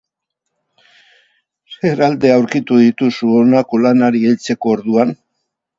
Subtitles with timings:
[1.75, 5.17] Zer alde aurkitu dituzu honako lanari heltzeko orduan?